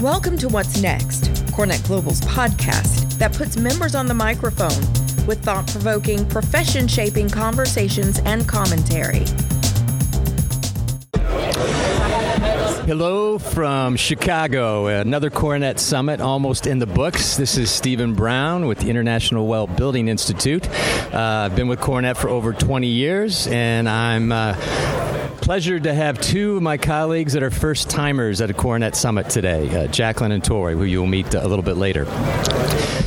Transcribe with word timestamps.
Welcome 0.00 0.38
to 0.38 0.48
What's 0.48 0.80
Next, 0.80 1.24
CoreNet 1.46 1.84
Global's 1.84 2.20
podcast 2.20 3.18
that 3.18 3.32
puts 3.32 3.56
members 3.56 3.96
on 3.96 4.06
the 4.06 4.14
microphone 4.14 4.78
with 5.26 5.42
thought 5.42 5.66
provoking, 5.66 6.24
profession 6.28 6.86
shaping 6.86 7.28
conversations 7.28 8.20
and 8.20 8.48
commentary. 8.48 9.24
Hello 12.86 13.38
from 13.38 13.96
Chicago, 13.96 14.86
another 14.86 15.30
CoreNet 15.30 15.80
Summit 15.80 16.20
almost 16.20 16.68
in 16.68 16.78
the 16.78 16.86
books. 16.86 17.36
This 17.36 17.58
is 17.58 17.68
Stephen 17.68 18.14
Brown 18.14 18.68
with 18.68 18.78
the 18.78 18.90
International 18.90 19.48
Well 19.48 19.66
Building 19.66 20.06
Institute. 20.06 20.68
Uh, 21.12 21.48
I've 21.50 21.56
been 21.56 21.66
with 21.66 21.80
CoreNet 21.80 22.16
for 22.16 22.28
over 22.28 22.52
20 22.52 22.86
years, 22.86 23.48
and 23.48 23.88
I'm 23.88 24.30
uh, 24.30 24.54
pleasure 25.48 25.80
to 25.80 25.94
have 25.94 26.20
two 26.20 26.56
of 26.56 26.62
my 26.62 26.76
colleagues 26.76 27.32
that 27.32 27.42
are 27.42 27.50
first 27.50 27.88
timers 27.88 28.42
at 28.42 28.50
a 28.50 28.52
CoreNet 28.52 28.94
Summit 28.94 29.30
today, 29.30 29.74
uh, 29.74 29.86
Jacqueline 29.86 30.30
and 30.30 30.44
Tori, 30.44 30.74
who 30.74 30.84
you'll 30.84 31.06
meet 31.06 31.32
a 31.32 31.48
little 31.48 31.62
bit 31.62 31.78
later. 31.78 32.04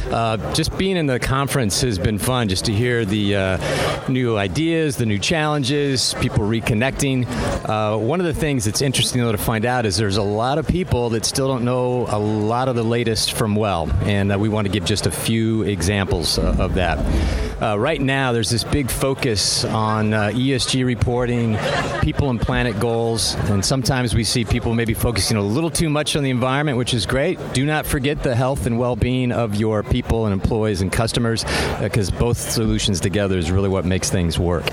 Uh, 0.09 0.38
just 0.51 0.75
being 0.75 0.98
in 0.98 1.05
the 1.05 1.20
conference 1.20 1.81
has 1.81 1.99
been 1.99 2.17
fun 2.17 2.49
just 2.49 2.65
to 2.65 2.73
hear 2.73 3.05
the 3.05 3.35
uh, 3.35 4.07
new 4.09 4.38
ideas, 4.38 4.98
the 4.98 5.05
new 5.05 5.20
challenges, 5.20 6.15
people 6.15 6.39
reconnecting. 6.39 7.27
Uh, 7.70 7.99
one 7.99 8.20
of 8.20 8.25
the 8.25 8.34
things 8.34 8.65
that's 8.65 8.81
interesting 8.81 9.21
though 9.21 9.31
to 9.31 9.37
find 9.37 9.63
out 9.63 9.85
is 9.85 9.95
there's 9.95 10.17
a 10.17 10.23
lot 10.23 10.57
of 10.57 10.67
people 10.67 11.12
that 11.12 11.23
still 11.26 11.48
don't 11.48 11.63
know 11.63 12.07
a 12.09 12.17
lot 12.17 12.67
of 12.67 12.76
the 12.76 12.84
latest 12.84 13.34
from 13.34 13.55
Well, 13.55 13.87
and 14.05 14.31
uh, 14.31 14.39
we 14.39 14.49
want 14.49 14.65
to 14.65 14.73
give 14.73 14.84
just 14.84 15.05
a 15.05 15.12
few 15.12 15.62
examples 15.62 16.39
uh, 16.39 16.55
of 16.57 16.73
that. 16.73 17.50
Uh, 17.61 17.77
right 17.77 18.01
now, 18.01 18.31
there's 18.31 18.49
this 18.49 18.63
big 18.63 18.89
focus 18.89 19.63
on 19.65 20.15
uh, 20.15 20.29
ESG 20.29 20.83
reporting, 20.83 21.55
people 22.01 22.31
and 22.31 22.41
planet 22.41 22.79
goals, 22.79 23.35
and 23.51 23.63
sometimes 23.63 24.15
we 24.15 24.23
see 24.23 24.43
people 24.43 24.73
maybe 24.73 24.95
focusing 24.95 25.37
a 25.37 25.41
little 25.41 25.70
too 25.70 25.87
much 25.87 26.15
on 26.15 26.23
the 26.23 26.31
environment, 26.31 26.75
which 26.75 26.91
is 26.91 27.05
great. 27.05 27.37
Do 27.53 27.63
not 27.63 27.85
forget 27.85 28.23
the 28.23 28.34
health 28.34 28.65
and 28.65 28.79
well 28.79 28.95
being 28.95 29.31
of 29.31 29.53
your 29.53 29.84
people 29.84 30.26
and 30.26 30.34
employees 30.34 30.82
and 30.82 30.91
customers, 30.91 31.43
because 31.79 32.12
uh, 32.12 32.17
both 32.17 32.37
solutions 32.37 32.99
together 32.99 33.37
is 33.37 33.51
really 33.51 33.70
what 33.70 33.85
makes 33.85 34.09
things 34.09 34.39
work. 34.39 34.65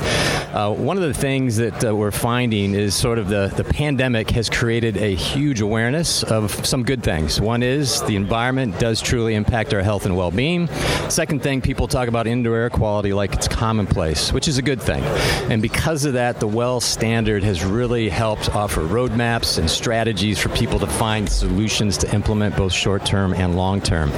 Uh, 0.55 0.73
one 0.73 0.97
of 0.97 1.03
the 1.03 1.13
things 1.13 1.59
that 1.59 1.85
uh, 1.85 1.95
we're 1.95 2.11
finding 2.11 2.73
is 2.75 2.95
sort 2.95 3.19
of 3.19 3.29
the, 3.29 3.53
the 3.55 3.65
pandemic 3.65 4.31
has 4.31 4.49
created 4.49 4.97
a 4.97 5.15
huge 5.15 5.61
awareness 5.61 6.23
of 6.23 6.65
some 6.65 6.85
good 6.85 7.03
things. 7.03 7.39
One 7.39 7.63
is 7.63 8.01
the 8.05 8.17
environment 8.17 8.79
does 8.79 9.03
truly 9.03 9.35
impact 9.35 9.75
our 9.75 9.83
health 9.83 10.07
and 10.07 10.17
well 10.17 10.31
being. 10.31 10.69
Second 11.11 11.43
thing, 11.43 11.61
people 11.61 11.87
talk 11.87 12.09
about 12.09 12.27
indoor 12.27 12.57
air 12.57 12.71
quality 12.79 13.13
like 13.13 13.35
it's 13.35 13.49
commonplace, 13.49 14.33
which 14.33 14.47
is 14.47 14.57
a 14.57 14.63
good 14.63 14.81
thing. 14.81 15.03
And 15.51 15.61
because 15.61 16.05
of 16.05 16.13
that, 16.13 16.39
the 16.39 16.47
WELL 16.47 16.81
standard 16.81 17.43
has 17.43 17.65
really 17.65 18.09
helped 18.09 18.55
offer 18.55 18.83
roadmaps 18.83 19.59
and 19.59 19.69
strategies 19.69 20.39
for 20.39 20.49
people 20.51 20.79
to 20.79 20.87
find 20.87 21.29
solutions 21.29 21.99
to 21.99 22.15
implement 22.15 22.57
both 22.57 22.73
short 22.73 23.05
term 23.05 23.35
and 23.35 23.57
long 23.57 23.81
term. 23.81 24.11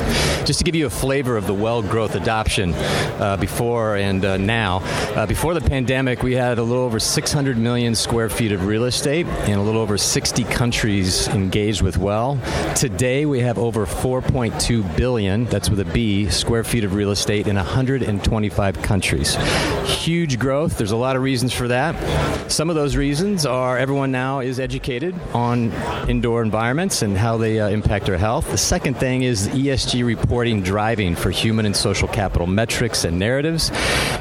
Just 0.45 0.59
to 0.59 0.65
give 0.65 0.75
you 0.75 0.87
a 0.87 0.91
flavor 0.91 1.39
of 1.39 1.47
the 1.47 1.55
WELL 1.55 1.83
growth 1.83 2.15
adoption 2.15 2.75
uh, 2.75 3.39
before 3.41 3.97
and 3.97 4.25
uh, 4.25 4.37
now, 4.37 4.81
uh, 5.17 5.25
before 5.25 5.55
the 5.55 5.63
pandemic, 5.63 6.23
we 6.23 6.35
had 6.35 6.59
a 6.59 6.63
little 6.63 6.85
over 6.85 7.01
600 7.01 7.57
million 7.57 7.95
square 7.95 8.29
feet 8.29 8.53
of 8.53 8.67
real 8.67 8.85
estate 8.85 9.27
in 9.49 9.59
a 9.59 9.63
little 9.63 9.81
over 9.81 9.97
60 9.97 10.45
countries 10.45 11.29
engaged 11.29 11.81
with 11.81 11.97
WELL. 11.97 12.39
Today, 12.77 13.25
we 13.25 13.41
have 13.41 13.59
over 13.59 13.87
4.2 13.87 14.97
billion, 14.99 15.47
that's 15.47 15.71
with 15.71 15.81
a 15.81 15.85
B, 15.87 16.29
square 16.29 16.63
feet 16.63 16.85
of 16.85 16.95
real 16.95 17.11
estate 17.11 17.47
in 17.47 17.57
120 17.57 18.40
25 18.41 18.81
countries. 18.81 19.35
Huge 19.85 20.39
growth. 20.39 20.79
There's 20.79 20.93
a 20.93 20.97
lot 20.97 21.15
of 21.15 21.21
reasons 21.21 21.53
for 21.53 21.69
that. 21.69 21.95
Some 22.51 22.71
of 22.71 22.75
those 22.75 22.97
reasons 22.97 23.45
are 23.45 23.77
everyone 23.77 24.11
now 24.11 24.41
is 24.41 24.59
educated 24.59 25.15
on 25.35 25.71
indoor 26.09 26.43
environments 26.43 27.03
and 27.03 27.19
how 27.19 27.37
they 27.37 27.61
uh, 27.61 27.69
impact 27.69 28.09
our 28.09 28.17
health. 28.17 28.51
The 28.51 28.57
second 28.57 28.95
thing 28.95 29.25
is 29.25 29.49
ESG 29.49 30.07
reporting 30.07 30.63
driving 30.63 31.15
for 31.15 31.31
human 31.31 31.67
and 31.67 31.77
social 31.77 32.09
capital 32.09 32.47
metrics 32.47 33.05
and 33.05 33.19
narratives. 33.19 33.71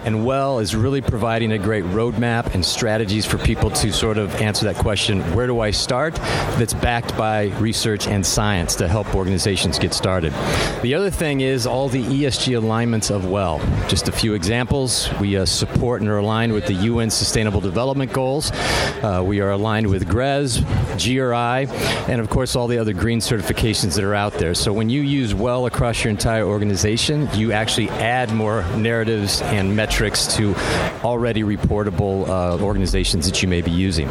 And 0.03 0.25
Well 0.25 0.59
is 0.59 0.75
really 0.75 0.99
providing 0.99 1.53
a 1.53 1.57
great 1.57 1.85
roadmap 1.85 2.53
and 2.53 2.65
strategies 2.65 3.25
for 3.25 3.37
people 3.37 3.69
to 3.69 3.93
sort 3.93 4.17
of 4.17 4.35
answer 4.35 4.65
that 4.65 4.75
question 4.75 5.21
where 5.33 5.47
do 5.47 5.61
I 5.61 5.71
start? 5.71 6.15
That's 6.59 6.73
backed 6.73 7.15
by 7.15 7.45
research 7.59 8.05
and 8.05 8.25
science 8.25 8.75
to 8.75 8.89
help 8.89 9.15
organizations 9.15 9.79
get 9.79 9.93
started. 9.93 10.33
The 10.81 10.93
other 10.93 11.09
thing 11.09 11.39
is 11.39 11.65
all 11.65 11.87
the 11.87 12.03
ESG 12.03 12.57
alignments 12.57 13.09
of 13.09 13.25
Well. 13.25 13.59
Just 13.87 14.08
a 14.09 14.11
few 14.11 14.33
examples. 14.33 15.07
We 15.19 15.37
uh, 15.37 15.45
support 15.45 16.01
and 16.01 16.09
are 16.09 16.17
aligned 16.17 16.51
with 16.51 16.65
the 16.65 16.73
UN 16.73 17.09
Sustainable 17.11 17.61
Development 17.61 18.11
Goals. 18.11 18.51
Uh, 18.51 19.23
we 19.25 19.39
are 19.39 19.51
aligned 19.51 19.87
with 19.87 20.07
GRESB, 20.07 20.65
GRI, 20.97 22.11
and 22.11 22.19
of 22.19 22.29
course 22.29 22.55
all 22.55 22.67
the 22.67 22.79
other 22.79 22.91
green 22.91 23.19
certifications 23.19 23.95
that 23.95 24.03
are 24.03 24.15
out 24.15 24.33
there. 24.33 24.53
So 24.55 24.73
when 24.73 24.89
you 24.89 25.01
use 25.01 25.33
well 25.35 25.67
across 25.67 26.03
your 26.03 26.09
entire 26.09 26.45
organization, 26.45 27.29
you 27.33 27.51
actually 27.51 27.89
add 27.89 28.33
more 28.33 28.63
narratives 28.75 29.41
and 29.43 29.75
metrics 29.75 30.35
to 30.37 30.55
already 31.03 31.43
reportable 31.43 32.27
uh, 32.27 32.63
organizations 32.63 33.25
that 33.27 33.41
you 33.41 33.47
may 33.47 33.61
be 33.61 33.71
using. 33.71 34.09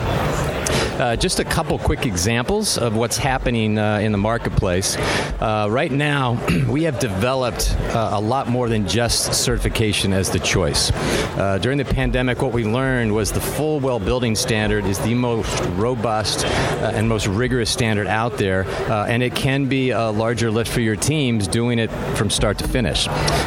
Uh, 0.98 1.14
just 1.14 1.38
a 1.38 1.44
couple 1.44 1.78
quick 1.78 2.06
examples 2.06 2.76
of 2.76 2.96
what's 2.96 3.16
happening 3.16 3.78
uh, 3.78 3.98
in 3.98 4.10
the 4.10 4.18
marketplace. 4.18 4.96
Uh, 5.40 5.68
right 5.70 5.92
now, 5.92 6.36
we 6.68 6.82
have 6.82 6.98
developed 6.98 7.76
uh, 7.94 8.10
a 8.14 8.20
lot 8.20 8.48
more 8.48 8.68
than 8.68 8.88
just 8.88 9.32
certification 9.32 10.12
as 10.12 10.28
the 10.32 10.40
choice. 10.40 10.90
Uh, 11.38 11.56
during 11.62 11.78
the 11.78 11.84
pandemic, 11.84 12.42
what 12.42 12.52
we 12.52 12.64
learned 12.64 13.14
was 13.14 13.30
the 13.30 13.40
full 13.40 13.78
well 13.78 14.00
building 14.00 14.34
standard 14.34 14.86
is 14.86 14.98
the 14.98 15.14
most 15.14 15.60
robust 15.76 16.44
and 16.44 17.08
most 17.08 17.28
rigorous 17.28 17.70
standard 17.70 18.08
out 18.08 18.36
there, 18.36 18.66
and 18.88 19.22
it 19.22 19.36
can 19.36 19.66
be 19.66 19.90
a 19.90 20.10
larger 20.10 20.50
lift 20.50 20.72
for 20.72 20.80
your 20.80 20.96
teams 20.96 21.46
doing 21.46 21.78
it 21.78 21.92
from 22.16 22.28
start 22.28 22.58
to 22.58 22.66
finish. 22.66 23.04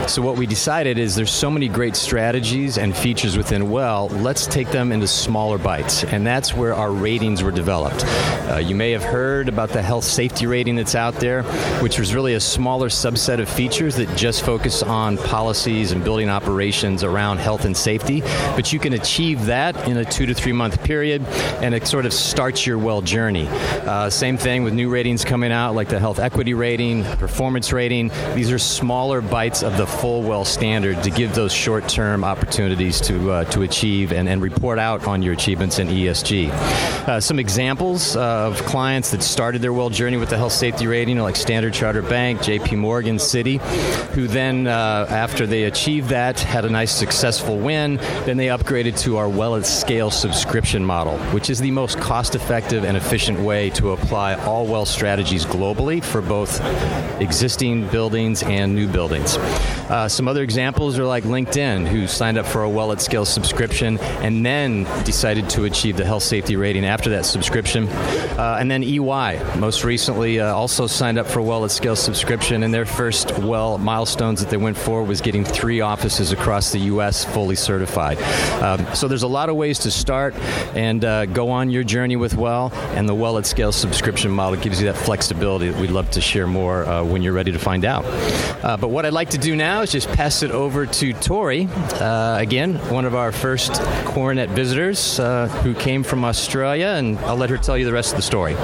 So, 0.07 0.21
what 0.21 0.37
we 0.37 0.45
decided 0.45 0.97
is 0.97 1.15
there's 1.15 1.31
so 1.31 1.51
many 1.51 1.67
great 1.67 1.97
strategies 1.97 2.77
and 2.77 2.95
features 2.95 3.35
within 3.35 3.69
Well, 3.69 4.07
let's 4.07 4.47
take 4.47 4.69
them 4.69 4.93
into 4.93 5.07
smaller 5.07 5.57
bites, 5.57 6.05
and 6.05 6.25
that's 6.25 6.55
where 6.55 6.73
our 6.73 6.91
ratings 6.91 7.40
were 7.43 7.51
developed. 7.51 8.03
Uh, 8.49 8.57
you 8.57 8.75
may 8.75 8.91
have 8.91 9.03
heard 9.03 9.47
about 9.47 9.69
the 9.69 9.81
health 9.81 10.03
safety 10.03 10.45
rating 10.45 10.75
that's 10.75 10.95
out 10.95 11.15
there, 11.15 11.43
which 11.81 11.99
was 11.99 12.13
really 12.13 12.33
a 12.33 12.39
smaller 12.39 12.89
subset 12.89 13.39
of 13.39 13.49
features 13.49 13.95
that 13.95 14.15
just 14.17 14.43
focus 14.43 14.83
on 14.83 15.17
policies 15.17 15.91
and 15.91 16.03
building 16.03 16.29
operations 16.29 17.03
around 17.03 17.37
health 17.37 17.65
and 17.65 17.75
safety. 17.75 18.21
But 18.55 18.73
you 18.73 18.79
can 18.79 18.93
achieve 18.93 19.45
that 19.45 19.87
in 19.87 19.97
a 19.97 20.05
two 20.05 20.25
to 20.25 20.33
three 20.33 20.53
month 20.53 20.83
period, 20.83 21.21
and 21.61 21.73
it 21.73 21.87
sort 21.87 22.05
of 22.05 22.13
starts 22.13 22.65
your 22.65 22.77
well 22.77 23.01
journey. 23.01 23.47
Uh, 23.49 24.09
same 24.09 24.37
thing 24.37 24.63
with 24.63 24.73
new 24.73 24.89
ratings 24.89 25.23
coming 25.23 25.51
out, 25.51 25.75
like 25.75 25.89
the 25.89 25.99
health 25.99 26.19
equity 26.19 26.53
rating, 26.53 27.03
performance 27.03 27.71
rating. 27.71 28.09
These 28.35 28.51
are 28.51 28.59
smaller 28.59 29.21
bites 29.21 29.63
of 29.63 29.77
the 29.77 29.87
full 29.87 30.23
well 30.23 30.45
standard 30.45 31.03
to 31.03 31.09
give 31.09 31.33
those 31.35 31.53
short 31.53 31.87
term 31.87 32.23
opportunities 32.23 32.99
to 33.01 33.31
uh, 33.31 33.43
to 33.45 33.61
achieve 33.63 34.11
and, 34.11 34.27
and 34.27 34.41
report 34.41 34.79
out 34.79 35.07
on 35.07 35.21
your 35.21 35.33
achievements 35.33 35.79
in 35.79 35.87
ESG. 35.87 36.49
Uh, 37.07 37.19
some 37.31 37.39
examples 37.39 38.17
of 38.17 38.57
clients 38.65 39.11
that 39.11 39.23
started 39.23 39.61
their 39.61 39.71
well 39.71 39.89
journey 39.89 40.17
with 40.17 40.27
the 40.27 40.35
health 40.35 40.51
safety 40.51 40.85
rating, 40.85 41.17
like 41.17 41.37
Standard 41.37 41.73
Chartered 41.73 42.09
Bank, 42.09 42.41
J.P. 42.41 42.75
Morgan, 42.75 43.15
Citi, 43.15 43.57
who 44.09 44.27
then, 44.27 44.67
uh, 44.67 45.05
after 45.09 45.47
they 45.47 45.63
achieved 45.63 46.09
that, 46.09 46.37
had 46.41 46.65
a 46.65 46.69
nice 46.69 46.91
successful 46.91 47.57
win. 47.57 47.95
Then 48.25 48.35
they 48.35 48.47
upgraded 48.47 48.99
to 49.03 49.15
our 49.15 49.29
Well 49.29 49.55
at 49.55 49.65
Scale 49.65 50.11
subscription 50.11 50.83
model, 50.83 51.17
which 51.31 51.49
is 51.49 51.61
the 51.61 51.71
most 51.71 52.01
cost-effective 52.01 52.83
and 52.83 52.97
efficient 52.97 53.39
way 53.39 53.69
to 53.69 53.91
apply 53.91 54.33
all 54.33 54.67
well 54.67 54.85
strategies 54.85 55.45
globally 55.45 56.03
for 56.03 56.21
both 56.21 56.59
existing 57.21 57.87
buildings 57.87 58.43
and 58.43 58.75
new 58.75 58.89
buildings. 58.89 59.37
Uh, 59.37 60.09
some 60.09 60.27
other 60.27 60.43
examples 60.43 60.99
are 60.99 61.05
like 61.05 61.23
LinkedIn, 61.23 61.87
who 61.87 62.07
signed 62.07 62.37
up 62.37 62.45
for 62.45 62.63
a 62.63 62.69
Well 62.69 62.91
at 62.91 62.99
Scale 62.99 63.23
subscription 63.23 63.99
and 64.19 64.45
then 64.45 64.83
decided 65.05 65.49
to 65.51 65.63
achieve 65.63 65.95
the 65.95 66.05
health 66.05 66.23
safety 66.23 66.57
rating 66.57 66.83
after 66.83 67.09
that 67.11 67.20
subscription. 67.25 67.87
Uh, 67.87 68.57
and 68.59 68.69
then 68.69 68.83
EY, 68.83 69.39
most 69.57 69.83
recently, 69.83 70.39
uh, 70.39 70.53
also 70.53 70.87
signed 70.87 71.17
up 71.17 71.27
for 71.27 71.41
Well 71.41 71.65
at 71.65 71.71
Scale 71.71 71.95
subscription, 71.95 72.63
and 72.63 72.73
their 72.73 72.85
first 72.85 73.37
Well 73.39 73.77
milestones 73.77 74.39
that 74.41 74.49
they 74.49 74.57
went 74.57 74.77
for 74.77 75.03
was 75.03 75.21
getting 75.21 75.43
three 75.43 75.81
offices 75.81 76.31
across 76.31 76.71
the 76.71 76.79
U.S. 76.79 77.25
fully 77.25 77.55
certified. 77.55 78.17
Um, 78.61 78.85
so 78.95 79.07
there's 79.07 79.23
a 79.23 79.27
lot 79.27 79.49
of 79.49 79.55
ways 79.55 79.79
to 79.79 79.91
start 79.91 80.35
and 80.75 81.03
uh, 81.03 81.25
go 81.27 81.49
on 81.49 81.69
your 81.69 81.83
journey 81.83 82.15
with 82.15 82.35
Well, 82.35 82.71
and 82.95 83.07
the 83.07 83.15
Well 83.15 83.37
at 83.37 83.45
Scale 83.45 83.71
subscription 83.71 84.31
model 84.31 84.59
gives 84.59 84.79
you 84.81 84.87
that 84.87 84.97
flexibility 84.97 85.69
that 85.69 85.79
we'd 85.79 85.91
love 85.91 86.09
to 86.11 86.21
share 86.21 86.47
more 86.47 86.85
uh, 86.85 87.03
when 87.03 87.21
you're 87.21 87.33
ready 87.33 87.51
to 87.51 87.59
find 87.59 87.85
out. 87.85 88.05
Uh, 88.63 88.77
but 88.77 88.89
what 88.89 89.05
I'd 89.05 89.13
like 89.13 89.31
to 89.31 89.37
do 89.37 89.55
now 89.55 89.81
is 89.81 89.91
just 89.91 90.09
pass 90.09 90.43
it 90.43 90.51
over 90.51 90.85
to 90.85 91.13
Tori, 91.13 91.67
uh, 91.67 92.37
again, 92.39 92.75
one 92.89 93.05
of 93.05 93.15
our 93.15 93.31
first 93.31 93.71
CoreNet 93.71 94.49
visitors 94.49 95.17
who 95.63 95.73
came 95.75 96.03
from 96.03 96.23
Australia 96.23 97.00
and 97.01 97.17
I'll 97.19 97.35
let 97.35 97.49
her 97.49 97.57
tell 97.57 97.77
you 97.77 97.85
the 97.85 97.91
rest 97.91 98.11
of 98.11 98.17
the 98.17 98.21
story. 98.21 98.55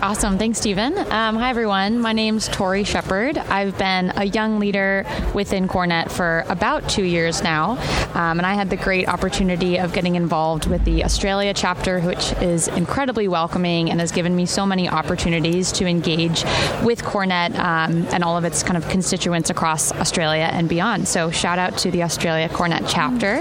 Awesome. 0.00 0.38
Thanks, 0.38 0.60
Stephen. 0.60 0.96
Um, 0.96 1.34
hi, 1.34 1.50
everyone. 1.50 1.98
My 1.98 2.12
name's 2.12 2.46
Tori 2.46 2.84
Shepard. 2.84 3.36
I've 3.36 3.76
been 3.78 4.12
a 4.14 4.26
young 4.26 4.60
leader 4.60 5.04
within 5.34 5.66
CoreNet 5.66 6.12
for 6.12 6.44
about 6.48 6.88
two 6.88 7.02
years 7.02 7.42
now, 7.42 7.72
um, 8.14 8.38
and 8.38 8.42
I 8.42 8.54
had 8.54 8.70
the 8.70 8.76
great 8.76 9.08
opportunity 9.08 9.76
of 9.76 9.92
getting 9.92 10.14
involved 10.14 10.68
with 10.68 10.84
the 10.84 11.04
Australia 11.04 11.52
chapter, 11.52 12.00
which 12.00 12.30
is 12.34 12.68
incredibly 12.68 13.26
welcoming 13.26 13.90
and 13.90 13.98
has 13.98 14.12
given 14.12 14.36
me 14.36 14.46
so 14.46 14.64
many 14.64 14.88
opportunities 14.88 15.72
to 15.72 15.84
engage 15.84 16.44
with 16.84 17.02
CoreNet 17.02 17.58
um, 17.58 18.06
and 18.12 18.22
all 18.22 18.36
of 18.36 18.44
its 18.44 18.62
kind 18.62 18.76
of 18.76 18.88
constituents 18.88 19.50
across 19.50 19.90
Australia 19.90 20.48
and 20.52 20.68
beyond. 20.68 21.08
So, 21.08 21.32
shout 21.32 21.58
out 21.58 21.76
to 21.78 21.90
the 21.90 22.04
Australia 22.04 22.48
CoreNet 22.48 22.84
chapter. 22.88 23.40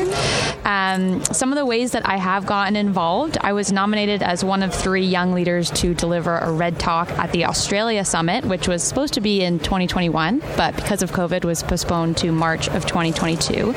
Um, 0.67 1.23
some 1.25 1.51
of 1.51 1.55
the 1.55 1.67
ways 1.67 1.91
that 1.91 2.09
I 2.09 2.17
have 2.17 2.47
gotten 2.47 2.75
involved, 2.75 3.37
I 3.41 3.53
was 3.53 3.71
nominated 3.71 4.23
as 4.23 4.43
one 4.43 4.63
of 4.63 4.73
three 4.73 5.05
young 5.05 5.33
leaders 5.33 5.69
to 5.71 5.93
deliver 5.93 6.46
Red 6.51 6.79
Talk 6.79 7.09
at 7.11 7.31
the 7.31 7.45
Australia 7.45 8.03
Summit, 8.05 8.45
which 8.45 8.67
was 8.67 8.83
supposed 8.83 9.13
to 9.15 9.21
be 9.21 9.43
in 9.43 9.59
2021, 9.59 10.39
but 10.55 10.75
because 10.75 11.01
of 11.01 11.11
COVID 11.11 11.45
was 11.45 11.63
postponed 11.63 12.17
to 12.17 12.31
March 12.31 12.67
of 12.69 12.85
2022. 12.85 13.73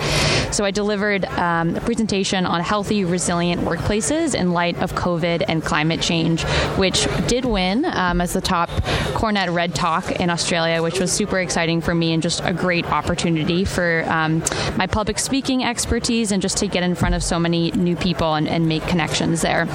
So 0.53 0.65
I 0.65 0.71
delivered 0.71 1.25
um, 1.27 1.77
a 1.77 1.81
presentation 1.81 2.47
on 2.47 2.61
healthy, 2.61 3.05
resilient 3.05 3.63
workplaces 3.63 4.35
in 4.35 4.53
light 4.53 4.77
of 4.83 4.93
COVID 4.93 5.45
and 5.49 5.63
climate 5.63 6.01
change, 6.01 6.43
which 6.77 7.07
did 7.27 7.45
win 7.45 7.85
um, 7.85 8.21
as 8.21 8.33
the 8.33 8.41
top 8.41 8.71
CoreNet 9.15 9.55
Red 9.55 9.75
Talk 9.75 10.11
in 10.13 10.31
Australia, 10.31 10.83
which 10.83 10.99
was 10.99 11.13
super 11.13 11.39
exciting 11.39 11.81
for 11.81 11.95
me 11.95 12.13
and 12.13 12.23
just 12.23 12.41
a 12.45 12.53
great 12.53 12.87
opportunity 12.87 13.65
for 13.65 14.05
um, 14.09 14.43
my 14.77 14.87
public 14.87 15.19
speaking 15.19 15.65
expertise 15.65 16.33
and 16.33 16.43
just 16.43 16.57
to 16.59 16.67
get 16.67 16.83
in 16.83 16.95
front 16.95 17.15
of 17.15 17.23
so 17.23 17.39
many 17.39 17.71
new 17.73 17.97
people 17.97 18.35
and, 18.35 18.49
and 18.49 18.69
make 18.69 18.87
connections 18.87 19.43
there. 19.43 19.67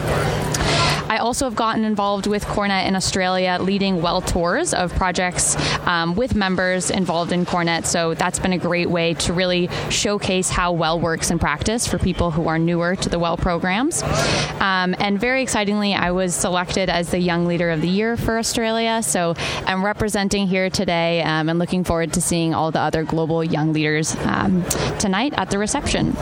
I 1.16 1.20
also 1.20 1.46
have 1.46 1.56
gotten 1.56 1.86
involved 1.86 2.28
with 2.28 2.44
CoreNet 2.44 2.88
in 2.88 2.94
Australia, 2.94 3.58
leading 3.62 4.02
well 4.02 4.20
tours 4.20 4.74
of 4.74 4.94
projects 4.96 5.56
um, 5.88 6.14
with 6.16 6.36
members 6.36 6.92
involved 6.92 7.32
in 7.32 7.46
CoreNet. 7.46 7.86
So 7.86 8.16
that's 8.16 8.38
been 8.38 8.52
a 8.52 8.58
great 8.58 8.90
way 8.90 9.14
to 9.14 9.32
really 9.32 9.70
showcase 9.90 10.50
how 10.50 10.74
well 10.74 11.00
works 11.00 11.32
in 11.32 11.40
practice 11.40 11.88
for 11.88 11.98
people 11.98 12.32
who 12.32 12.50
are 12.50 12.60
newer 12.60 12.98
to 12.98 13.08
the 13.08 13.18
well 13.18 13.38
programs. 13.38 14.04
Um, 14.60 14.94
and 15.00 15.18
very 15.18 15.42
excitingly, 15.42 15.94
I 15.94 16.12
was 16.12 16.36
selected 16.36 16.90
as 16.90 17.12
the 17.12 17.20
Young 17.20 17.46
Leader 17.46 17.72
of 17.72 17.80
the 17.80 17.88
Year 17.88 18.18
for 18.18 18.38
Australia. 18.38 19.02
So 19.02 19.36
I'm 19.66 19.86
representing 19.86 20.48
here 20.48 20.70
today 20.70 21.24
um, 21.24 21.48
and 21.48 21.60
looking 21.60 21.86
forward 21.86 22.12
to 22.12 22.22
seeing 22.22 22.54
all 22.54 22.72
the 22.72 22.82
other 22.82 23.06
global 23.06 23.42
young 23.42 23.72
leaders 23.72 24.18
um, 24.26 24.66
tonight 25.00 25.34
at 25.38 25.50
the 25.50 25.60
reception. 25.60 26.14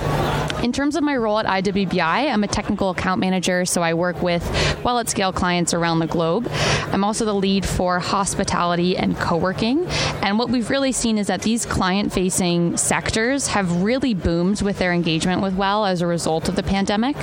In 0.64 0.72
terms 0.72 0.96
of 0.96 1.04
my 1.04 1.18
role 1.18 1.40
at 1.40 1.46
IWBI, 1.46 2.32
I'm 2.32 2.44
a 2.44 2.48
technical 2.48 2.92
account 2.92 3.20
manager, 3.20 3.66
so 3.66 3.82
I 3.82 3.96
work 3.96 4.22
with 4.22 4.44
well 4.84 5.00
at 5.00 5.10
scale 5.10 5.32
clients 5.32 5.74
around 5.74 6.00
the 6.00 6.08
globe. 6.08 6.48
I'm 6.92 7.04
also 7.04 7.26
the 7.26 7.34
lead 7.34 7.66
for 7.66 8.00
hospitality 8.00 8.98
and 8.98 9.18
co 9.18 9.38
working. 9.38 9.86
And 10.22 10.38
what 10.38 10.50
we've 10.50 10.70
really 10.70 10.92
seen 10.92 11.18
is 11.18 11.28
that 11.28 11.42
these 11.42 11.66
client 11.66 12.14
facing 12.14 12.78
sectors 12.78 13.48
have 13.48 13.84
really 13.84 14.14
boomed 14.14 14.62
with 14.62 14.80
their 14.80 14.94
engagement 14.94 15.42
with 15.42 15.56
Well 15.56 15.86
as 15.86 16.02
a 16.02 16.08
result 16.08 16.50
of 16.50 16.56
the 16.56 16.64
pandemic. 16.64 17.16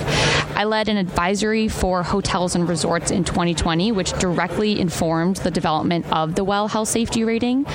I 0.61 0.65
led 0.65 0.89
an 0.89 0.97
advisory 0.97 1.67
for 1.67 2.03
hotels 2.03 2.53
and 2.53 2.69
resorts 2.69 3.09
in 3.09 3.23
2020, 3.23 3.91
which 3.93 4.13
directly 4.19 4.79
informed 4.79 5.37
the 5.37 5.49
development 5.49 6.05
of 6.11 6.35
the 6.35 6.43
Well 6.43 6.67
Health 6.67 6.89
Safety 6.89 7.23
Rating. 7.23 7.65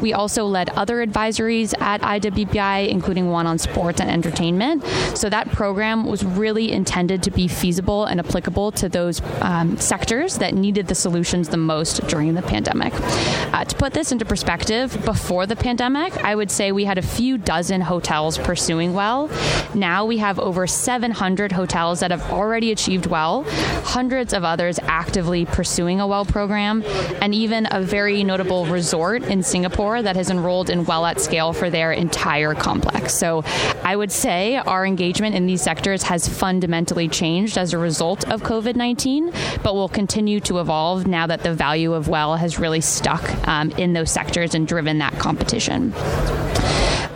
We 0.00 0.12
also 0.12 0.44
led 0.44 0.68
other 0.70 1.04
advisories 1.04 1.74
at 1.80 2.02
IWBI, 2.02 2.88
including 2.88 3.30
one 3.30 3.48
on 3.48 3.58
sports 3.58 4.00
and 4.00 4.08
entertainment. 4.08 4.84
So 5.16 5.28
that 5.28 5.50
program 5.50 6.06
was 6.06 6.24
really 6.24 6.70
intended 6.70 7.24
to 7.24 7.32
be 7.32 7.48
feasible 7.48 8.04
and 8.04 8.20
applicable 8.20 8.70
to 8.72 8.88
those 8.88 9.20
um, 9.40 9.76
sectors 9.78 10.38
that 10.38 10.54
needed 10.54 10.86
the 10.86 10.94
solutions 10.94 11.48
the 11.48 11.56
most 11.56 12.06
during 12.06 12.34
the 12.34 12.42
pandemic. 12.42 12.92
Uh, 12.94 13.64
to 13.64 13.74
put 13.74 13.92
this 13.92 14.12
into 14.12 14.24
perspective, 14.24 15.04
before 15.04 15.46
the 15.46 15.56
pandemic, 15.56 16.16
I 16.18 16.36
would 16.36 16.52
say 16.52 16.70
we 16.70 16.84
had 16.84 16.98
a 16.98 17.02
few 17.02 17.38
dozen 17.38 17.80
hotels 17.80 18.38
pursuing 18.38 18.94
well. 18.94 19.28
Now 19.74 20.04
we 20.04 20.18
have 20.18 20.38
over 20.38 20.68
700 20.68 21.50
hotels 21.50 21.98
that 22.00 22.12
have 22.12 22.35
already 22.36 22.70
achieved 22.70 23.06
well, 23.06 23.44
hundreds 23.82 24.32
of 24.32 24.44
others 24.44 24.78
actively 24.82 25.44
pursuing 25.44 26.00
a 26.00 26.06
well 26.06 26.24
program, 26.24 26.84
and 27.20 27.34
even 27.34 27.66
a 27.70 27.80
very 27.80 28.22
notable 28.22 28.66
resort 28.66 29.22
in 29.24 29.42
Singapore 29.42 30.02
that 30.02 30.14
has 30.16 30.30
enrolled 30.30 30.70
in 30.70 30.84
well 30.84 31.06
at 31.06 31.20
scale 31.20 31.52
for 31.52 31.70
their 31.70 31.92
entire 31.92 32.54
complex. 32.54 33.14
So 33.14 33.42
I 33.82 33.96
would 33.96 34.12
say 34.12 34.56
our 34.56 34.86
engagement 34.86 35.34
in 35.34 35.46
these 35.46 35.62
sectors 35.62 36.02
has 36.04 36.28
fundamentally 36.28 37.08
changed 37.08 37.58
as 37.58 37.72
a 37.72 37.78
result 37.78 38.28
of 38.30 38.42
COVID 38.42 38.76
19, 38.76 39.32
but 39.62 39.74
will 39.74 39.88
continue 39.88 40.40
to 40.40 40.60
evolve 40.60 41.06
now 41.06 41.26
that 41.26 41.42
the 41.42 41.54
value 41.54 41.94
of 41.94 42.08
well 42.08 42.36
has 42.36 42.58
really 42.58 42.80
stuck 42.80 43.22
um, 43.48 43.70
in 43.72 43.94
those 43.94 44.10
sectors 44.10 44.54
and 44.54 44.68
driven 44.68 44.98
that 44.98 45.18
competition. 45.18 45.92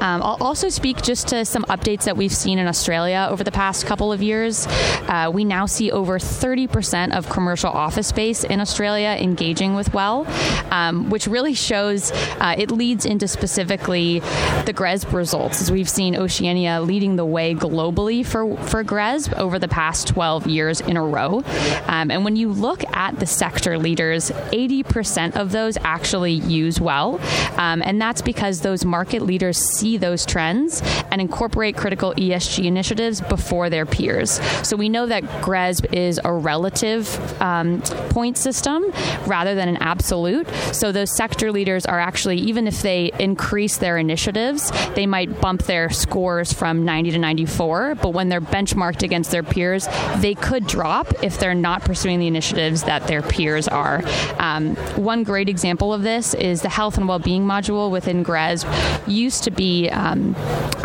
Um, 0.01 0.23
I'll 0.23 0.39
also 0.41 0.69
speak 0.69 1.03
just 1.03 1.29
to 1.29 1.45
some 1.45 1.65
updates 1.65 2.05
that 2.05 2.17
we've 2.17 2.33
seen 2.33 2.59
in 2.59 2.67
Australia 2.67 3.29
over 3.31 3.45
the 3.45 3.53
past 3.53 3.87
couple 3.87 4.13
of 4.13 4.23
years. 4.23 4.67
Uh, 4.67 5.31
we 5.33 5.45
now 5.45 5.67
see 5.67 5.91
over 5.91 6.19
30% 6.19 7.17
of 7.17 7.29
commercial 7.29 7.71
office 7.71 8.09
space 8.09 8.43
in 8.45 8.61
Australia 8.61 9.17
engaging 9.21 9.75
with 9.75 9.93
well, 9.93 10.27
um, 10.71 11.11
which 11.11 11.27
really 11.27 11.55
shows 11.55 12.13
uh, 12.41 12.55
it 12.57 12.71
leads 12.71 13.05
into 13.05 13.29
specifically 13.29 14.21
the 14.65 14.73
GRESB 14.75 15.13
results, 15.13 15.61
as 15.61 15.71
we've 15.71 15.89
seen 15.89 16.17
Oceania 16.17 16.81
leading 16.81 17.17
the 17.17 17.25
way 17.25 17.55
globally 17.55 18.25
for, 18.25 18.57
for 18.69 18.83
GRESB 18.83 19.35
over 19.35 19.59
the 19.59 19.69
past 19.69 20.09
12 20.09 20.47
years 20.47 20.81
in 20.81 20.97
a 20.97 21.05
row. 21.05 21.43
Um, 21.87 22.11
and 22.11 22.25
when 22.25 22.37
you 22.37 22.49
look 22.49 22.85
at 22.97 23.19
the 23.19 23.27
sector 23.27 23.79
leaders, 23.79 24.31
80% 24.31 25.37
of 25.37 25.53
those 25.53 25.77
actually 25.85 26.33
use 26.33 26.81
well. 26.81 27.21
Um, 27.57 27.83
and 27.83 28.01
that's 28.01 28.23
because 28.23 28.61
those 28.61 28.85
market 28.85 29.23
leaders 29.23 29.59
see 29.59 29.90
see 29.91 29.97
those 29.97 30.25
trends 30.25 30.83
and 31.11 31.21
incorporate 31.21 31.77
critical 31.77 32.15
ESG 32.15 32.65
initiatives 32.65 33.21
before 33.21 33.71
their 33.71 33.87
peers. 33.87 34.41
So 34.63 34.77
we 34.77 34.89
know 34.89 35.07
that 35.07 35.25
GRESB 35.43 35.93
is 35.93 36.21
a 36.25 36.33
relative 36.33 37.09
um, 37.43 37.83
point 38.11 38.39
system 38.39 38.85
rather 39.27 39.55
than 39.55 39.69
an 39.69 39.79
absolute. 39.79 40.49
So 40.73 40.93
those 40.93 41.15
sector 41.17 41.51
leaders 41.51 41.87
are 41.87 41.99
actually, 41.99 42.39
even 42.39 42.67
if 42.67 42.83
they 42.83 43.11
increase 43.19 43.79
their 43.79 43.99
initiatives, 43.99 44.71
they 44.95 45.07
might 45.07 45.41
bump 45.41 45.65
their 45.65 45.91
scores 45.91 46.53
from 46.53 46.85
90 46.85 47.13
to 47.13 47.19
94, 47.19 47.97
but 47.97 48.11
when 48.11 48.29
they're 48.29 48.41
benchmarked 48.41 49.03
against 49.03 49.31
their 49.31 49.43
peers, 49.43 49.89
they 50.19 50.35
could 50.35 50.67
drop 50.67 51.07
if 51.23 51.39
they're 51.39 51.55
not 51.55 51.83
pursuing 51.83 52.21
the 52.21 52.27
initiatives 52.27 52.85
that 52.85 53.07
their 53.07 53.23
peers 53.23 53.67
are. 53.67 54.03
Um, 54.39 54.77
one 54.97 55.25
great 55.25 55.49
example 55.49 55.93
of 55.93 56.03
this 56.03 56.35
is 56.35 56.63
the 56.63 56.69
health 56.69 56.97
and 56.97 57.09
well-being 57.09 57.45
module 57.45 57.91
within 57.91 58.25
GRESB 58.25 58.61
used 59.09 59.45
to 59.45 59.51
be 59.51 59.80
um, 59.89 60.35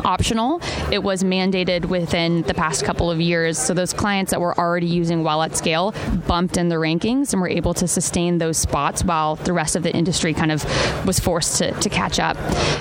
optional. 0.06 0.62
It 0.92 1.04
was 1.04 1.24
mandated 1.24 1.86
within 1.86 2.44
the 2.44 2.54
past 2.54 2.86
couple 2.86 3.10
of 3.12 3.20
years. 3.20 3.58
So 3.58 3.74
those 3.74 3.92
clients 3.92 4.32
that 4.32 4.40
were 4.40 4.58
already 4.58 4.88
using 4.88 5.24
well 5.24 5.42
at 5.42 5.58
scale 5.58 5.94
bumped 6.28 6.58
in 6.58 6.70
the 6.70 6.76
rankings 6.76 7.34
and 7.34 7.42
were 7.42 7.50
able 7.50 7.74
to 7.74 7.88
sustain 7.88 8.38
those 8.38 8.58
spots 8.58 9.04
while 9.04 9.36
the 9.36 9.54
rest 9.54 9.76
of 9.76 9.84
the 9.84 9.94
industry 9.94 10.34
kind 10.34 10.52
of 10.52 10.64
was 11.06 11.20
forced 11.20 11.58
to, 11.58 11.72
to 11.72 11.90
catch 11.90 12.20
up. 12.20 12.38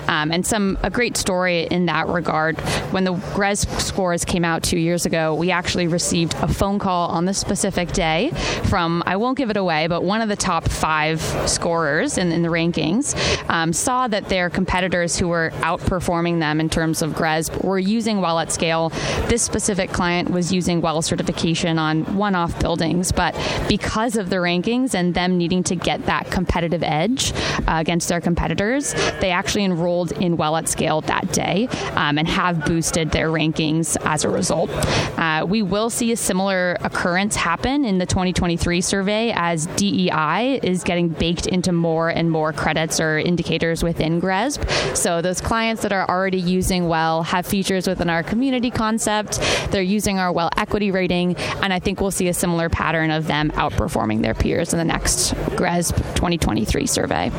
Um, 0.09 0.30
and 0.30 0.47
some 0.47 0.78
a 0.83 0.90
great 0.90 1.16
story 1.16 1.62
in 1.62 1.87
that 1.87 2.09
regard. 2.09 2.61
When 2.92 3.04
the 3.04 3.14
GRESB 3.14 3.80
scores 3.80 4.25
came 4.25 4.44
out 4.44 4.62
two 4.62 4.78
years 4.78 5.06
ago, 5.06 5.35
we 5.35 5.50
actually 5.50 5.87
received 5.87 6.35
a 6.35 6.49
phone 6.49 6.78
call 6.78 7.09
on 7.09 7.25
the 7.25 7.35
specific 7.35 7.92
day 7.92 8.30
from 8.64 9.02
I 9.06 9.16
won't 9.16 9.38
give 9.38 9.50
it 9.50 9.56
away, 9.56 9.87
but 9.87 10.04
one 10.04 10.21
of 10.21 10.28
the 10.28 10.37
top 10.37 10.68
five 10.68 11.21
scorers 11.49 12.18
in, 12.18 12.33
in 12.33 12.42
the 12.42 12.49
rankings 12.49 13.14
um, 13.49 13.73
saw 13.73 14.09
that 14.09 14.28
their 14.28 14.50
competitors 14.50 15.18
who 15.18 15.28
were 15.28 15.50
outperforming 15.56 16.03
outperforming 16.04 16.40
them 16.40 16.61
in 16.61 16.68
terms 16.68 17.02
of 17.02 17.12
GRESB. 17.12 17.64
We're 17.64 17.78
using 17.78 18.20
well 18.20 18.38
at 18.38 18.52
scale. 18.52 18.90
This 19.28 19.42
specific 19.42 19.90
client 19.90 20.30
was 20.30 20.52
using 20.52 20.80
well 20.80 21.00
certification 21.02 21.78
on 21.78 22.16
one 22.16 22.34
off 22.34 22.58
buildings, 22.61 23.12
but 23.12 23.34
because 23.68 24.16
of 24.16 24.30
the 24.30 24.37
rankings 24.37 24.94
and 24.94 25.14
them 25.14 25.37
needing 25.37 25.62
to 25.64 25.76
get 25.76 26.06
that 26.06 26.30
competitive 26.30 26.82
edge 26.82 27.32
uh, 27.32 27.76
against 27.78 28.08
their 28.08 28.20
competitors, 28.20 28.94
they 29.20 29.30
actually 29.30 29.64
enrolled 29.64 30.12
in 30.12 30.37
well 30.37 30.56
at 30.56 30.68
scale 30.68 31.00
that 31.02 31.32
day 31.32 31.68
um, 31.94 32.18
and 32.18 32.28
have 32.28 32.64
boosted 32.64 33.11
their 33.11 33.28
rankings 33.28 33.96
as 34.04 34.25
a 34.25 34.28
result. 34.28 34.70
Uh, 35.18 35.44
we 35.49 35.62
will 35.62 35.90
see 35.90 36.12
a 36.12 36.16
similar 36.16 36.76
occurrence 36.80 37.37
happen 37.37 37.84
in 37.84 37.99
the 37.99 38.06
2023 38.06 38.80
survey 38.80 39.32
as 39.34 39.66
DEI 39.66 40.61
is 40.62 40.84
getting 40.84 41.08
baked 41.08 41.46
into 41.46 41.73
more 41.73 42.08
and 42.08 42.30
more 42.30 42.52
credits 42.52 43.00
or 43.00 43.18
indicators 43.18 43.82
within 43.82 44.20
GRESB. 44.20 44.96
So 44.96 45.23
those 45.23 45.40
clients 45.40 45.82
that 45.82 45.92
are 45.94 46.08
already 46.08 46.40
using 46.40 46.88
Well 46.88 47.22
have 47.22 47.46
features 47.46 47.86
within 47.86 48.10
our 48.10 48.22
community 48.22 48.70
concept. 48.70 49.40
They're 49.70 49.82
using 49.82 50.18
our 50.18 50.32
Well 50.32 50.50
equity 50.56 50.90
rating, 50.90 51.36
and 51.36 51.72
I 51.72 51.78
think 51.78 52.00
we'll 52.00 52.10
see 52.10 52.28
a 52.28 52.34
similar 52.34 52.68
pattern 52.68 53.10
of 53.10 53.26
them 53.26 53.50
outperforming 53.52 54.22
their 54.22 54.34
peers 54.34 54.72
in 54.72 54.78
the 54.78 54.84
next 54.84 55.34
GRESB 55.56 55.96
2023 56.14 56.86
survey. 56.86 57.30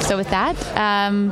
So 0.00 0.16
with 0.16 0.28
that, 0.30 0.54
um, 0.76 1.28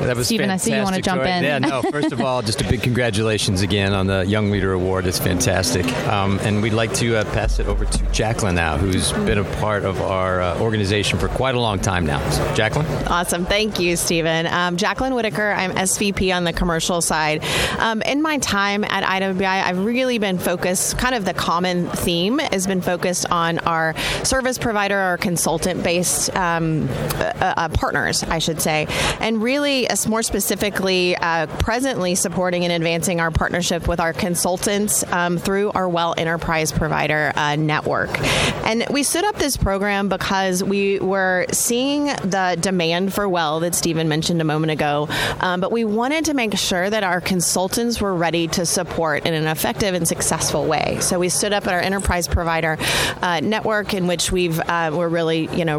that 0.00 0.16
was 0.16 0.26
Stephen, 0.26 0.50
I 0.50 0.56
see 0.56 0.74
you 0.74 0.82
want 0.82 0.96
to 0.96 1.02
jump 1.02 1.22
in. 1.22 1.44
Yeah, 1.44 1.58
no. 1.58 1.82
First 1.82 2.12
of 2.12 2.20
all, 2.20 2.42
just 2.42 2.60
a 2.60 2.64
big 2.64 2.82
congratulations 2.82 3.62
again 3.62 3.92
on 3.92 4.06
the 4.06 4.24
Young 4.26 4.50
Leader 4.50 4.72
Award. 4.72 5.06
It's 5.06 5.18
fantastic, 5.18 5.86
um, 6.08 6.38
and 6.40 6.62
we'd 6.62 6.72
like 6.72 6.92
to 6.94 7.16
uh, 7.16 7.24
pass 7.32 7.58
it 7.58 7.66
over 7.66 7.84
to 7.84 8.12
Jacqueline 8.12 8.56
now, 8.56 8.76
who's 8.76 9.12
been 9.12 9.38
a 9.38 9.44
part 9.60 9.84
of 9.84 10.00
our 10.00 10.40
uh, 10.40 10.58
organization 10.60 11.18
for 11.18 11.28
quite 11.28 11.54
a 11.54 11.60
long 11.60 11.78
time 11.78 12.04
now. 12.04 12.18
So, 12.30 12.54
Jacqueline. 12.54 12.86
Awesome, 13.06 13.44
thank 13.46 13.78
you, 13.78 13.96
Stephen. 13.96 14.46
Um, 14.46 14.76
Jacqueline 14.76 15.14
Whitaker. 15.14 15.52
I'm 15.52 15.76
SVP 15.86 16.34
on 16.34 16.44
the 16.44 16.52
commercial 16.52 17.00
side. 17.00 17.44
Um, 17.78 18.02
in 18.02 18.22
my 18.22 18.38
time 18.38 18.84
at 18.84 19.04
IWI, 19.04 19.64
I've 19.64 19.84
really 19.84 20.18
been 20.18 20.38
focused. 20.38 20.98
Kind 20.98 21.14
of 21.14 21.24
the 21.24 21.34
common 21.34 21.88
theme 21.88 22.38
has 22.38 22.66
been 22.66 22.80
focused 22.80 23.26
on 23.30 23.58
our 23.60 23.94
service 24.24 24.58
provider, 24.58 24.96
our 24.96 25.16
consultant-based 25.16 26.34
um, 26.36 26.88
uh, 26.90 27.54
uh, 27.56 27.68
partners, 27.70 28.22
I 28.24 28.38
should 28.38 28.60
say, 28.60 28.86
and 29.20 29.42
really, 29.42 29.86
more 30.08 30.22
specifically, 30.22 31.16
uh, 31.16 31.46
presently 31.58 32.14
supporting 32.14 32.64
and 32.64 32.72
advancing 32.72 33.20
our 33.20 33.30
partnership 33.30 33.88
with 33.88 34.00
our 34.00 34.12
consultants 34.12 35.04
um, 35.12 35.38
through 35.38 35.70
our 35.72 35.88
Well 35.88 36.14
Enterprise 36.16 36.72
Provider 36.72 37.32
uh, 37.34 37.56
network. 37.56 38.10
And 38.66 38.84
we 38.90 39.02
stood 39.02 39.24
up 39.24 39.36
this 39.36 39.56
program 39.56 40.08
because 40.08 40.62
we 40.62 40.98
were 40.98 41.46
seeing 41.52 42.06
the 42.06 42.56
demand 42.60 43.14
for 43.14 43.28
Well 43.28 43.60
that 43.60 43.74
Stephen 43.74 44.08
mentioned 44.08 44.40
a 44.40 44.44
moment 44.44 44.72
ago, 44.72 45.08
um, 45.40 45.60
but 45.60 45.72
we 45.72 45.75
wanted 45.84 46.26
to 46.26 46.34
make 46.34 46.56
sure 46.56 46.88
that 46.88 47.04
our 47.04 47.20
consultants 47.20 48.00
were 48.00 48.14
ready 48.14 48.48
to 48.48 48.66
support 48.66 49.26
in 49.26 49.34
an 49.34 49.46
effective 49.46 49.94
and 49.94 50.06
successful 50.06 50.64
way. 50.64 50.98
So 51.00 51.18
we 51.18 51.28
stood 51.28 51.52
up 51.52 51.66
our 51.66 51.80
enterprise 51.80 52.28
provider 52.28 52.76
uh, 53.22 53.40
network, 53.40 53.94
in 53.94 54.06
which 54.06 54.32
we've 54.32 54.58
we're 54.58 55.08
really 55.08 55.48
you 55.56 55.64
know 55.64 55.78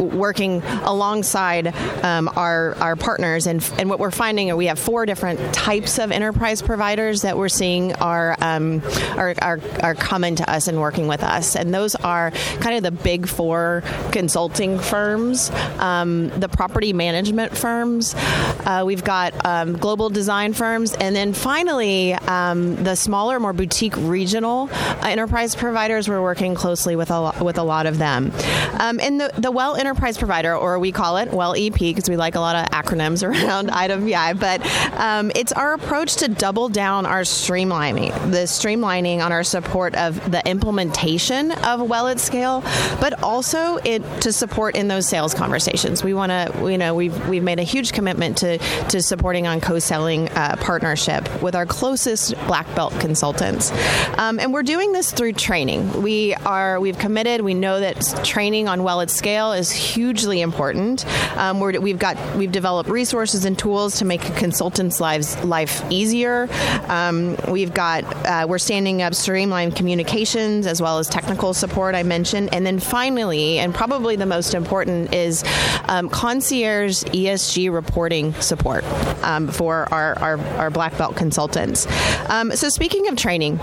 working 0.00 0.62
alongside 0.62 1.74
um, 2.02 2.28
our 2.36 2.74
our 2.76 2.96
partners, 2.96 3.46
and 3.46 3.68
and 3.78 3.88
what 3.88 3.98
we're 3.98 4.10
finding 4.10 4.50
are 4.50 4.56
we 4.56 4.66
have 4.66 4.78
four 4.78 5.06
different 5.06 5.54
types 5.54 5.98
of 5.98 6.12
enterprise 6.12 6.62
providers 6.62 7.22
that 7.22 7.36
we're 7.36 7.48
seeing 7.48 7.94
are 7.94 8.36
um, 8.40 8.82
are, 9.16 9.34
are 9.42 9.60
are 9.82 9.94
coming 9.94 10.36
to 10.36 10.50
us 10.50 10.68
and 10.68 10.80
working 10.80 11.06
with 11.06 11.22
us, 11.22 11.56
and 11.56 11.72
those 11.72 11.94
are 11.96 12.30
kind 12.60 12.76
of 12.76 12.82
the 12.82 12.90
big 13.02 13.28
four 13.28 13.82
consulting 14.12 14.78
firms, 14.78 15.50
um, 15.78 16.28
the 16.40 16.48
property 16.48 16.92
management 16.92 17.56
firms. 17.56 18.14
Uh, 18.64 18.82
we've 18.86 19.04
got 19.04 19.25
um, 19.44 19.76
global 19.76 20.10
design 20.10 20.52
firms, 20.52 20.94
and 20.94 21.14
then 21.14 21.32
finally 21.32 22.14
um, 22.14 22.76
the 22.76 22.94
smaller, 22.94 23.40
more 23.40 23.52
boutique 23.52 23.96
regional 23.96 24.68
uh, 24.72 24.98
enterprise 25.04 25.54
providers. 25.54 26.08
We're 26.08 26.22
working 26.22 26.54
closely 26.54 26.96
with 26.96 27.10
a 27.10 27.20
lot, 27.20 27.40
with 27.40 27.58
a 27.58 27.62
lot 27.62 27.86
of 27.86 27.98
them, 27.98 28.32
um, 28.78 29.00
and 29.00 29.20
the 29.20 29.30
the 29.38 29.50
Well 29.50 29.76
Enterprise 29.76 30.18
Provider, 30.18 30.54
or 30.54 30.78
we 30.78 30.92
call 30.92 31.16
it 31.16 31.32
Well 31.32 31.54
EP, 31.56 31.78
because 31.78 32.08
we 32.08 32.16
like 32.16 32.34
a 32.34 32.40
lot 32.40 32.56
of 32.56 32.66
acronyms 32.70 33.22
around 33.26 33.68
IWI, 33.68 34.38
but 34.38 34.60
um, 34.98 35.30
it's 35.34 35.52
our 35.52 35.74
approach 35.74 36.16
to 36.16 36.28
double 36.28 36.68
down 36.68 37.06
our 37.06 37.22
streamlining, 37.22 38.12
the 38.30 38.46
streamlining 38.46 39.20
on 39.20 39.32
our 39.32 39.44
support 39.44 39.94
of 39.94 40.30
the 40.30 40.46
implementation 40.48 41.52
of 41.52 41.80
Well 41.88 42.08
at 42.08 42.20
Scale, 42.20 42.62
but 43.00 43.22
also 43.22 43.76
it 43.78 44.02
to 44.22 44.32
support 44.32 44.76
in 44.76 44.88
those 44.88 45.08
sales 45.08 45.34
conversations. 45.34 46.02
We 46.02 46.14
want 46.14 46.30
to, 46.30 46.70
you 46.70 46.78
know, 46.78 46.94
we've 46.94 47.28
we've 47.28 47.42
made 47.42 47.58
a 47.58 47.64
huge 47.64 47.92
commitment 47.92 48.38
to 48.38 48.58
to 48.58 49.02
supporting 49.16 49.46
on 49.46 49.62
co-selling 49.62 50.28
uh, 50.30 50.56
partnership 50.60 51.42
with 51.42 51.54
our 51.54 51.64
closest 51.64 52.34
black 52.46 52.66
belt 52.74 52.92
consultants, 53.00 53.72
um, 54.18 54.38
and 54.38 54.52
we're 54.52 54.62
doing 54.62 54.92
this 54.92 55.10
through 55.10 55.32
training. 55.32 56.02
We 56.02 56.34
are 56.34 56.78
we've 56.78 56.98
committed. 56.98 57.40
We 57.40 57.54
know 57.54 57.80
that 57.80 58.20
training 58.24 58.68
on 58.68 58.82
Well 58.82 59.00
at 59.00 59.08
Scale 59.08 59.52
is 59.52 59.70
hugely 59.70 60.42
important. 60.42 61.06
Um, 61.36 61.60
we 61.60 61.90
have 61.90 61.98
got 61.98 62.36
we've 62.36 62.52
developed 62.52 62.90
resources 62.90 63.46
and 63.46 63.58
tools 63.58 63.96
to 64.00 64.04
make 64.04 64.20
consultants' 64.36 65.00
lives 65.00 65.42
life 65.42 65.82
easier. 65.90 66.48
Um, 66.88 67.36
we've 67.48 67.72
got 67.72 68.04
uh, 68.26 68.46
we're 68.46 68.58
standing 68.58 69.00
up 69.00 69.14
streamlined 69.14 69.76
communications 69.76 70.66
as 70.66 70.82
well 70.82 70.98
as 70.98 71.08
technical 71.08 71.54
support 71.54 71.94
I 71.94 72.02
mentioned, 72.02 72.52
and 72.52 72.66
then 72.66 72.80
finally, 72.80 73.60
and 73.60 73.74
probably 73.74 74.16
the 74.16 74.26
most 74.26 74.52
important 74.52 75.14
is 75.14 75.42
um, 75.88 76.10
concierge 76.10 77.02
ESG 77.04 77.72
reporting 77.72 78.34
support 78.34 78.84
um, 79.22 79.48
for 79.48 79.92
our, 79.92 80.18
our, 80.18 80.38
our, 80.56 80.70
black 80.70 80.96
belt 80.98 81.16
consultants. 81.16 81.86
Um, 82.28 82.52
so 82.52 82.68
speaking 82.68 83.08
of 83.08 83.16
training, 83.16 83.58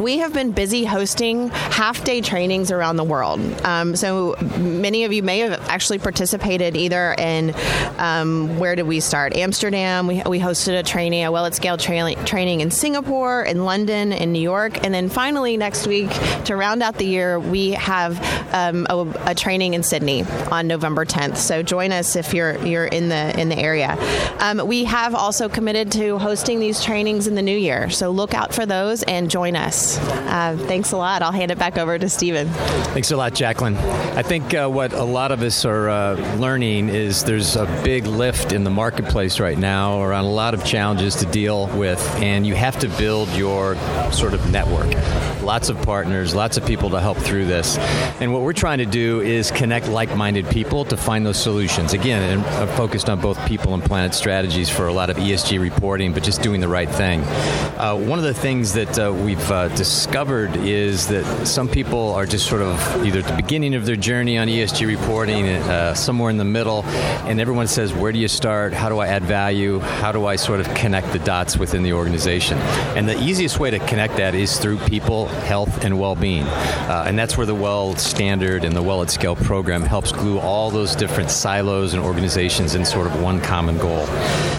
we 0.00 0.18
have 0.18 0.32
been 0.32 0.52
busy 0.52 0.84
hosting 0.84 1.48
half 1.48 2.04
day 2.04 2.20
trainings 2.20 2.70
around 2.70 2.96
the 2.96 3.04
world. 3.04 3.40
Um, 3.64 3.96
so 3.96 4.36
many 4.58 5.04
of 5.04 5.12
you 5.12 5.22
may 5.22 5.40
have 5.40 5.68
actually 5.68 5.98
participated 5.98 6.76
either 6.76 7.14
in 7.18 7.54
um, 7.98 8.58
where 8.58 8.76
did 8.76 8.86
we 8.86 9.00
start? 9.00 9.34
Amsterdam. 9.36 10.06
We, 10.06 10.22
we 10.26 10.38
hosted 10.38 10.78
a 10.78 10.82
training, 10.82 11.24
a 11.24 11.32
well 11.32 11.46
at 11.46 11.54
scale 11.54 11.76
tra- 11.76 12.14
training 12.24 12.60
in 12.60 12.70
Singapore, 12.70 13.42
in 13.42 13.64
London, 13.64 14.12
in 14.12 14.32
New 14.32 14.42
York, 14.42 14.84
and 14.84 14.94
then 14.94 15.08
finally 15.08 15.56
next 15.56 15.86
week 15.86 16.10
to 16.44 16.56
round 16.56 16.82
out 16.82 16.98
the 16.98 17.04
year, 17.04 17.40
we 17.40 17.72
have 17.72 18.18
um, 18.54 18.86
a, 18.88 19.30
a, 19.30 19.34
training 19.34 19.74
in 19.74 19.82
Sydney 19.82 20.24
on 20.50 20.66
November 20.66 21.04
10th. 21.04 21.36
So 21.36 21.62
join 21.62 21.92
us 21.92 22.16
if 22.16 22.34
you're 22.34 22.56
you're 22.64 22.86
in 22.86 23.08
the 23.08 23.38
in 23.38 23.48
the 23.48 23.58
area. 23.58 23.96
Um, 24.38 24.57
we 24.66 24.84
have 24.84 25.14
also 25.14 25.48
committed 25.48 25.92
to 25.92 26.18
hosting 26.18 26.60
these 26.60 26.82
trainings 26.82 27.26
in 27.26 27.34
the 27.34 27.42
new 27.42 27.56
year. 27.56 27.90
So 27.90 28.10
look 28.10 28.34
out 28.34 28.54
for 28.54 28.66
those 28.66 29.02
and 29.04 29.30
join 29.30 29.56
us. 29.56 29.98
Uh, 29.98 30.56
thanks 30.66 30.92
a 30.92 30.96
lot. 30.96 31.22
I'll 31.22 31.32
hand 31.32 31.50
it 31.50 31.58
back 31.58 31.78
over 31.78 31.98
to 31.98 32.08
Stephen. 32.08 32.48
Thanks 32.48 33.10
a 33.10 33.16
lot, 33.16 33.34
Jacqueline. 33.34 33.76
I 33.76 34.22
think 34.22 34.54
uh, 34.54 34.68
what 34.68 34.92
a 34.92 35.04
lot 35.04 35.32
of 35.32 35.42
us 35.42 35.64
are 35.64 35.88
uh, 35.88 36.36
learning 36.36 36.88
is 36.88 37.24
there's 37.24 37.56
a 37.56 37.66
big 37.84 38.06
lift 38.06 38.52
in 38.52 38.64
the 38.64 38.70
marketplace 38.70 39.40
right 39.40 39.58
now 39.58 40.02
around 40.02 40.24
a 40.24 40.30
lot 40.30 40.54
of 40.54 40.64
challenges 40.64 41.16
to 41.16 41.26
deal 41.26 41.66
with, 41.78 42.00
and 42.16 42.46
you 42.46 42.54
have 42.54 42.78
to 42.80 42.88
build 42.88 43.28
your 43.30 43.76
sort 44.10 44.34
of 44.34 44.50
network. 44.50 44.88
Lots 45.48 45.70
of 45.70 45.80
partners, 45.80 46.34
lots 46.34 46.58
of 46.58 46.66
people 46.66 46.90
to 46.90 47.00
help 47.00 47.16
through 47.16 47.46
this. 47.46 47.78
And 48.20 48.34
what 48.34 48.42
we're 48.42 48.52
trying 48.52 48.78
to 48.80 48.84
do 48.84 49.22
is 49.22 49.50
connect 49.50 49.88
like 49.88 50.14
minded 50.14 50.46
people 50.50 50.84
to 50.84 50.94
find 50.98 51.24
those 51.24 51.42
solutions. 51.42 51.94
Again, 51.94 52.22
and 52.22 52.46
I'm 52.46 52.68
focused 52.76 53.08
on 53.08 53.18
both 53.18 53.42
people 53.46 53.72
and 53.72 53.82
planet 53.82 54.12
strategies 54.12 54.68
for 54.68 54.88
a 54.88 54.92
lot 54.92 55.08
of 55.08 55.16
ESG 55.16 55.58
reporting, 55.58 56.12
but 56.12 56.22
just 56.22 56.42
doing 56.42 56.60
the 56.60 56.68
right 56.68 56.90
thing. 56.90 57.22
Uh, 57.78 57.96
one 57.96 58.18
of 58.18 58.26
the 58.26 58.34
things 58.34 58.74
that 58.74 58.98
uh, 58.98 59.10
we've 59.10 59.50
uh, 59.50 59.68
discovered 59.68 60.54
is 60.56 61.08
that 61.08 61.46
some 61.46 61.66
people 61.66 62.12
are 62.12 62.26
just 62.26 62.46
sort 62.46 62.60
of 62.60 62.78
either 63.06 63.20
at 63.20 63.26
the 63.26 63.36
beginning 63.36 63.74
of 63.74 63.86
their 63.86 63.96
journey 63.96 64.36
on 64.36 64.48
ESG 64.48 64.86
reporting, 64.86 65.46
uh, 65.46 65.94
somewhere 65.94 66.28
in 66.28 66.36
the 66.36 66.44
middle, 66.44 66.84
and 67.24 67.40
everyone 67.40 67.68
says, 67.68 67.94
Where 67.94 68.12
do 68.12 68.18
you 68.18 68.28
start? 68.28 68.74
How 68.74 68.90
do 68.90 68.98
I 68.98 69.06
add 69.06 69.24
value? 69.24 69.78
How 69.78 70.12
do 70.12 70.26
I 70.26 70.36
sort 70.36 70.60
of 70.60 70.68
connect 70.74 71.10
the 71.12 71.20
dots 71.20 71.56
within 71.56 71.82
the 71.84 71.94
organization? 71.94 72.58
And 72.98 73.08
the 73.08 73.18
easiest 73.18 73.58
way 73.58 73.70
to 73.70 73.78
connect 73.78 74.18
that 74.18 74.34
is 74.34 74.58
through 74.58 74.76
people, 74.80 75.30
health, 75.38 75.84
and 75.84 75.98
well 75.98 76.14
being. 76.14 76.44
Uh, 76.44 77.04
and 77.06 77.18
that's 77.18 77.36
where 77.36 77.46
the 77.46 77.54
Well 77.54 77.96
Standard 77.96 78.64
and 78.64 78.74
the 78.74 78.82
Well 78.82 79.02
at 79.02 79.10
Scale 79.10 79.36
program 79.36 79.82
helps 79.82 80.12
glue 80.12 80.38
all 80.38 80.70
those 80.70 80.96
different 80.96 81.30
silos 81.30 81.94
and 81.94 82.02
organizations 82.02 82.74
in 82.74 82.84
sort 82.84 83.06
of 83.06 83.20
one 83.22 83.40
common 83.40 83.78
goal. 83.78 84.06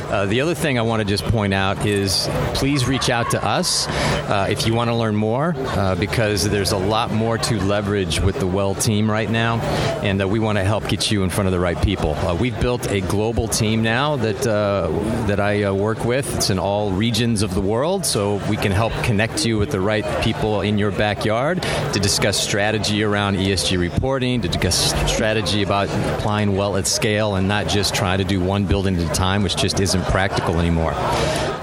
Uh, 0.10 0.26
the 0.26 0.42
other 0.42 0.56
thing 0.56 0.80
I 0.80 0.82
want 0.82 1.02
to 1.02 1.06
just 1.06 1.24
point 1.26 1.54
out 1.54 1.86
is 1.86 2.28
please 2.56 2.88
reach 2.88 3.10
out 3.10 3.30
to 3.32 3.46
us 3.46 3.88
uh, 3.88 4.48
if 4.50 4.66
you 4.66 4.74
want 4.74 4.90
to 4.90 4.96
learn 4.96 5.16
more 5.16 5.54
uh, 5.56 5.96
because 5.96 6.50
there's 6.50 6.72
a 6.72 6.78
lot 6.78 7.12
more 7.12 7.38
to 7.38 7.60
leverage 7.60 8.20
with 8.20 8.40
the 8.40 8.48
Well 8.48 8.74
team 8.76 9.10
right 9.10 9.30
now, 9.30 9.60
and 10.02 10.22
uh, 10.22 10.28
we 10.28 10.40
want 10.40 10.58
to 10.58 10.64
help 10.64 10.88
get 10.88 11.12
you 11.12 11.24
in 11.24 11.30
front 11.30 11.48
of 11.48 11.52
the 11.52 11.60
right 11.60 11.80
people. 11.82 12.16
Uh, 12.16 12.36
we've 12.36 12.60
built 12.60 12.90
a 12.90 13.02
global 13.02 13.48
team 13.48 13.82
now 13.84 14.16
that 14.16 14.40
that 14.40 15.40
I 15.40 15.72
work 15.72 16.06
with. 16.06 16.36
It's 16.36 16.50
in 16.50 16.60
all 16.60 16.92
regions 16.92 17.42
of 17.42 17.54
the 17.54 17.62
world, 17.62 18.06
so 18.06 18.36
we 18.50 18.58
can 18.58 18.72
help 18.72 18.94
connect 19.04 19.46
you 19.46 19.58
with 19.58 19.72
the 19.72 19.80
right 19.80 20.06
people 20.24 20.59
in 20.62 20.78
your 20.78 20.92
backyard 20.92 21.62
to 21.62 22.00
discuss 22.00 22.40
strategy 22.40 23.04
around 23.04 23.36
ESG 23.38 23.80
reporting, 23.80 24.42
to 24.42 24.48
discuss 24.48 24.94
strategy 25.12 25.64
about 25.64 25.90
applying 26.18 26.56
well 26.56 26.78
at 26.78 26.88
scale, 26.88 27.36
and 27.36 27.48
not 27.48 27.68
just 27.68 27.94
trying 27.94 28.20
to 28.20 28.24
do 28.24 28.40
one 28.40 28.66
building 28.66 28.98
at 28.98 29.10
a 29.10 29.14
time, 29.14 29.44
which 29.44 29.56
just 29.56 29.80
isn't 29.80 30.04
practical 30.06 30.60
anymore. 30.60 30.94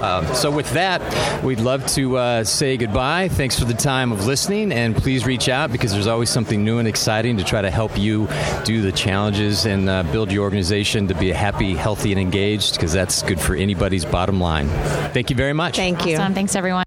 Um, 0.01 0.25
so, 0.35 0.51
with 0.51 0.71
that, 0.73 1.43
we'd 1.43 1.59
love 1.59 1.85
to 1.87 2.17
uh, 2.17 2.43
say 2.43 2.77
goodbye. 2.77 3.29
Thanks 3.29 3.57
for 3.57 3.65
the 3.65 3.73
time 3.73 4.11
of 4.11 4.25
listening, 4.25 4.71
and 4.71 4.95
please 4.95 5.25
reach 5.25 5.49
out 5.49 5.71
because 5.71 5.91
there's 5.91 6.07
always 6.07 6.29
something 6.29 6.63
new 6.63 6.77
and 6.77 6.87
exciting 6.87 7.37
to 7.37 7.43
try 7.43 7.61
to 7.61 7.71
help 7.71 7.97
you 7.97 8.27
do 8.63 8.81
the 8.81 8.91
challenges 8.91 9.65
and 9.65 9.89
uh, 9.89 10.03
build 10.03 10.31
your 10.31 10.43
organization 10.43 11.07
to 11.07 11.15
be 11.15 11.31
happy, 11.31 11.73
healthy, 11.75 12.11
and 12.11 12.21
engaged 12.21 12.75
because 12.75 12.93
that's 12.93 13.21
good 13.23 13.39
for 13.39 13.55
anybody's 13.55 14.05
bottom 14.05 14.39
line. 14.39 14.67
Thank 15.13 15.29
you 15.29 15.35
very 15.35 15.53
much. 15.53 15.75
Thank 15.75 16.05
you. 16.05 16.15
Awesome. 16.15 16.33
Thanks, 16.33 16.55
everyone. 16.55 16.86